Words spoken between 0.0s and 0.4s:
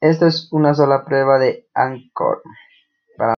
Esto